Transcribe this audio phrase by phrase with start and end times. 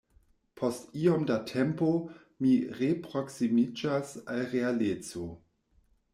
[0.59, 1.89] Post iom da tempo,
[2.47, 5.29] mi reproksimiĝas al realeco.